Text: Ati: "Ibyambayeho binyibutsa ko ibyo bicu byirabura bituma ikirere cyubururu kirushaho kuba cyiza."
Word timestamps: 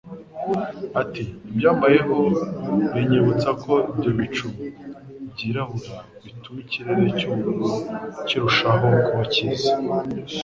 Ati: 1.01 1.23
"Ibyambayeho 1.51 2.17
binyibutsa 2.93 3.49
ko 3.63 3.73
ibyo 3.91 4.11
bicu 4.19 4.45
byirabura 5.31 5.93
bituma 6.23 6.59
ikirere 6.65 7.05
cyubururu 7.17 7.67
kirushaho 8.27 8.87
kuba 9.05 9.23
cyiza." 9.33 9.71